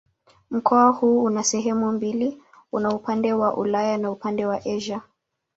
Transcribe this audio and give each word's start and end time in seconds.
Mkoa 0.51 0.89
huu 0.89 1.23
una 1.23 1.43
sehemu 1.43 1.91
mbili: 1.91 2.37
una 2.71 2.95
upande 2.95 3.33
wa 3.33 3.53
Ulaya 3.57 3.97
na 3.97 4.11
upande 4.11 4.45
ni 4.45 4.75
Asia. 4.75 5.01